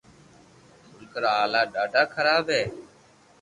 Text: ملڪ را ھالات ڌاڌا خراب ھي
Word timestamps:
ملڪ 0.93 1.13
را 1.23 1.31
ھالات 1.39 1.67
ڌاڌا 1.75 2.03
خراب 2.13 2.45
ھي 2.55 2.63